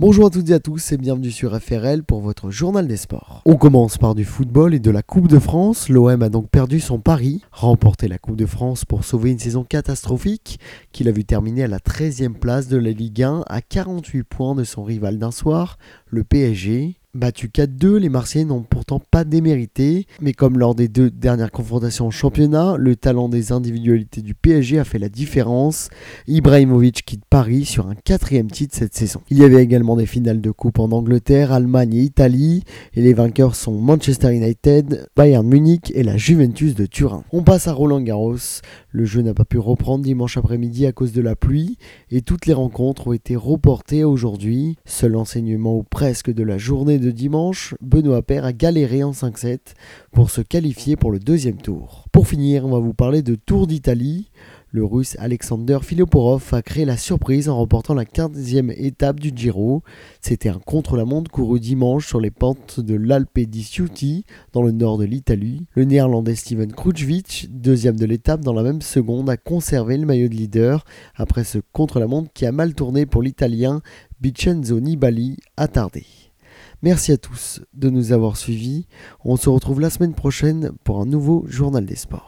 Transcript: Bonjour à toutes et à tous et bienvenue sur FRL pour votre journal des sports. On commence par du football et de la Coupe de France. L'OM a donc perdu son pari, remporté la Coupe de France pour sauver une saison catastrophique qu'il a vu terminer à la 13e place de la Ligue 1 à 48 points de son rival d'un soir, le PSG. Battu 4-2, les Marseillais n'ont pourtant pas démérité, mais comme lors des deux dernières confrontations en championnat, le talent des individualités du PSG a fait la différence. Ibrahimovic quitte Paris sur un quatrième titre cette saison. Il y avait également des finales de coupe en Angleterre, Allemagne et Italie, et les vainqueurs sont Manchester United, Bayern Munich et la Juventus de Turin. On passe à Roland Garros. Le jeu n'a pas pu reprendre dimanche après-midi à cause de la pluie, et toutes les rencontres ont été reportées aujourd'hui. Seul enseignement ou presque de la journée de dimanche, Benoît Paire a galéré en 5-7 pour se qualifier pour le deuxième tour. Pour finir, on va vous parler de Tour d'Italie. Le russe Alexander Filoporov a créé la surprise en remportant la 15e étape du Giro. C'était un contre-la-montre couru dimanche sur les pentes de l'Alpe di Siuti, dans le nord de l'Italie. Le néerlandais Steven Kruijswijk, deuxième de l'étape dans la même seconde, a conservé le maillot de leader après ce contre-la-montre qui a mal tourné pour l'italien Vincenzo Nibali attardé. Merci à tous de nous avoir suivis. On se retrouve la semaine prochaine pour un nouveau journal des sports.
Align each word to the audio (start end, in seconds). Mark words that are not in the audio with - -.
Bonjour 0.00 0.26
à 0.26 0.30
toutes 0.30 0.48
et 0.50 0.54
à 0.54 0.60
tous 0.60 0.92
et 0.92 0.96
bienvenue 0.96 1.32
sur 1.32 1.60
FRL 1.60 2.04
pour 2.04 2.20
votre 2.20 2.52
journal 2.52 2.86
des 2.86 2.96
sports. 2.96 3.42
On 3.44 3.56
commence 3.56 3.98
par 3.98 4.14
du 4.14 4.24
football 4.24 4.72
et 4.72 4.78
de 4.78 4.92
la 4.92 5.02
Coupe 5.02 5.26
de 5.26 5.40
France. 5.40 5.88
L'OM 5.88 6.22
a 6.22 6.28
donc 6.28 6.48
perdu 6.50 6.78
son 6.78 7.00
pari, 7.00 7.42
remporté 7.50 8.06
la 8.06 8.16
Coupe 8.16 8.36
de 8.36 8.46
France 8.46 8.84
pour 8.84 9.02
sauver 9.02 9.32
une 9.32 9.40
saison 9.40 9.64
catastrophique 9.64 10.60
qu'il 10.92 11.08
a 11.08 11.10
vu 11.10 11.24
terminer 11.24 11.64
à 11.64 11.66
la 11.66 11.80
13e 11.80 12.34
place 12.34 12.68
de 12.68 12.76
la 12.76 12.92
Ligue 12.92 13.24
1 13.24 13.42
à 13.48 13.60
48 13.60 14.22
points 14.22 14.54
de 14.54 14.62
son 14.62 14.84
rival 14.84 15.18
d'un 15.18 15.32
soir, 15.32 15.78
le 16.06 16.22
PSG. 16.22 16.94
Battu 17.18 17.48
4-2, 17.48 17.96
les 17.96 18.08
Marseillais 18.08 18.44
n'ont 18.44 18.62
pourtant 18.62 19.00
pas 19.00 19.24
démérité, 19.24 20.06
mais 20.20 20.32
comme 20.32 20.56
lors 20.56 20.76
des 20.76 20.86
deux 20.86 21.10
dernières 21.10 21.50
confrontations 21.50 22.06
en 22.06 22.10
championnat, 22.12 22.76
le 22.78 22.94
talent 22.94 23.28
des 23.28 23.50
individualités 23.50 24.22
du 24.22 24.34
PSG 24.34 24.78
a 24.78 24.84
fait 24.84 25.00
la 25.00 25.08
différence. 25.08 25.88
Ibrahimovic 26.28 27.04
quitte 27.04 27.24
Paris 27.28 27.64
sur 27.64 27.88
un 27.88 27.96
quatrième 27.96 28.48
titre 28.48 28.76
cette 28.76 28.94
saison. 28.94 29.20
Il 29.30 29.38
y 29.38 29.44
avait 29.44 29.64
également 29.64 29.96
des 29.96 30.06
finales 30.06 30.40
de 30.40 30.50
coupe 30.52 30.78
en 30.78 30.92
Angleterre, 30.92 31.50
Allemagne 31.50 31.94
et 31.94 32.02
Italie, 32.02 32.62
et 32.94 33.02
les 33.02 33.14
vainqueurs 33.14 33.56
sont 33.56 33.74
Manchester 33.80 34.32
United, 34.32 35.08
Bayern 35.16 35.46
Munich 35.46 35.90
et 35.96 36.04
la 36.04 36.16
Juventus 36.16 36.76
de 36.76 36.86
Turin. 36.86 37.24
On 37.32 37.42
passe 37.42 37.66
à 37.66 37.72
Roland 37.72 38.00
Garros. 38.00 38.36
Le 38.90 39.04
jeu 39.04 39.22
n'a 39.22 39.34
pas 39.34 39.44
pu 39.44 39.58
reprendre 39.58 40.04
dimanche 40.04 40.36
après-midi 40.36 40.86
à 40.86 40.92
cause 40.92 41.12
de 41.12 41.20
la 41.20 41.34
pluie, 41.34 41.78
et 42.12 42.22
toutes 42.22 42.46
les 42.46 42.54
rencontres 42.54 43.08
ont 43.08 43.12
été 43.12 43.34
reportées 43.34 44.04
aujourd'hui. 44.04 44.76
Seul 44.84 45.16
enseignement 45.16 45.76
ou 45.76 45.82
presque 45.82 46.32
de 46.32 46.44
la 46.44 46.58
journée 46.58 46.98
de 46.98 47.07
dimanche, 47.12 47.74
Benoît 47.80 48.22
Paire 48.22 48.44
a 48.44 48.52
galéré 48.52 49.02
en 49.02 49.12
5-7 49.12 49.58
pour 50.12 50.30
se 50.30 50.40
qualifier 50.40 50.96
pour 50.96 51.10
le 51.10 51.18
deuxième 51.18 51.56
tour. 51.56 52.06
Pour 52.12 52.26
finir, 52.26 52.64
on 52.64 52.70
va 52.70 52.78
vous 52.78 52.94
parler 52.94 53.22
de 53.22 53.34
Tour 53.34 53.66
d'Italie. 53.66 54.30
Le 54.70 54.84
russe 54.84 55.16
Alexander 55.18 55.78
Filoporov 55.82 56.52
a 56.52 56.60
créé 56.60 56.84
la 56.84 56.98
surprise 56.98 57.48
en 57.48 57.56
remportant 57.56 57.94
la 57.94 58.04
15e 58.04 58.70
étape 58.76 59.18
du 59.18 59.32
Giro. 59.34 59.82
C'était 60.20 60.50
un 60.50 60.58
contre-la-montre 60.58 61.30
couru 61.30 61.58
dimanche 61.58 62.06
sur 62.06 62.20
les 62.20 62.30
pentes 62.30 62.78
de 62.78 62.94
l'Alpe 62.94 63.40
di 63.40 63.62
Siuti, 63.62 64.26
dans 64.52 64.62
le 64.62 64.72
nord 64.72 64.98
de 64.98 65.06
l'Italie. 65.06 65.64
Le 65.72 65.84
néerlandais 65.84 66.34
Steven 66.34 66.70
Kruijswijk, 66.70 67.46
deuxième 67.50 67.96
de 67.96 68.04
l'étape 68.04 68.42
dans 68.42 68.52
la 68.52 68.62
même 68.62 68.82
seconde, 68.82 69.30
a 69.30 69.38
conservé 69.38 69.96
le 69.96 70.04
maillot 70.04 70.28
de 70.28 70.34
leader 70.34 70.84
après 71.14 71.44
ce 71.44 71.58
contre-la-montre 71.72 72.30
qui 72.34 72.44
a 72.44 72.52
mal 72.52 72.74
tourné 72.74 73.06
pour 73.06 73.22
l'italien 73.22 73.80
Vincenzo 74.20 74.80
Nibali 74.80 75.38
attardé. 75.56 76.04
Merci 76.82 77.10
à 77.10 77.16
tous 77.16 77.60
de 77.74 77.90
nous 77.90 78.12
avoir 78.12 78.36
suivis. 78.36 78.86
On 79.24 79.36
se 79.36 79.48
retrouve 79.48 79.80
la 79.80 79.90
semaine 79.90 80.14
prochaine 80.14 80.70
pour 80.84 81.00
un 81.00 81.06
nouveau 81.06 81.44
journal 81.48 81.84
des 81.84 81.96
sports. 81.96 82.26